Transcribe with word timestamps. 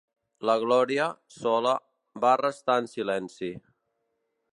La 0.49 0.53
Glòria, 0.61 1.09
sola, 1.35 1.73
va 2.25 2.31
restar 2.43 2.79
en 2.85 2.89
silenci. 2.95 3.51